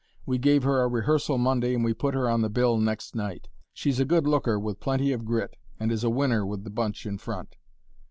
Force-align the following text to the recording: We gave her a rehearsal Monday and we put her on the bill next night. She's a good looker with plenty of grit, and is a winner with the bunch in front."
We 0.25 0.39
gave 0.39 0.63
her 0.63 0.81
a 0.81 0.87
rehearsal 0.87 1.37
Monday 1.37 1.75
and 1.75 1.83
we 1.83 1.93
put 1.93 2.15
her 2.15 2.27
on 2.27 2.41
the 2.41 2.49
bill 2.49 2.79
next 2.79 3.13
night. 3.13 3.49
She's 3.71 3.99
a 3.99 4.03
good 4.03 4.25
looker 4.25 4.59
with 4.59 4.79
plenty 4.79 5.11
of 5.13 5.25
grit, 5.25 5.55
and 5.79 5.91
is 5.91 6.03
a 6.03 6.09
winner 6.09 6.43
with 6.43 6.63
the 6.63 6.71
bunch 6.71 7.05
in 7.05 7.19
front." 7.19 7.55